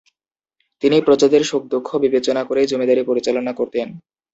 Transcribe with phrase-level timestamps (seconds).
[0.83, 3.87] তিনি প্রজাদের সুখ-দুঃখ বিবেচনা করেই জমিদারী পরিচালনা করতেন।